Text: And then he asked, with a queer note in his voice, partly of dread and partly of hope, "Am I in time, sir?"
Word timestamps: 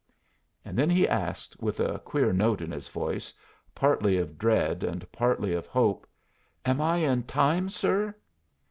And 0.65 0.75
then 0.75 0.89
he 0.89 1.07
asked, 1.07 1.61
with 1.61 1.79
a 1.79 1.99
queer 1.99 2.33
note 2.33 2.59
in 2.59 2.71
his 2.71 2.87
voice, 2.87 3.35
partly 3.75 4.17
of 4.17 4.39
dread 4.39 4.83
and 4.83 5.05
partly 5.11 5.53
of 5.53 5.67
hope, 5.67 6.07
"Am 6.65 6.81
I 6.81 6.97
in 6.97 7.21
time, 7.21 7.69
sir?" 7.69 8.15